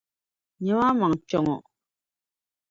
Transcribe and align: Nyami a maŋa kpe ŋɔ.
Nyami 0.63 0.83
a 0.89 0.97
maŋa 0.99 1.17
kpe 1.27 1.37
ŋɔ. 1.45 1.55